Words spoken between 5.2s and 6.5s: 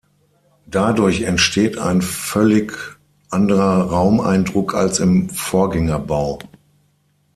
Vorgängerbau.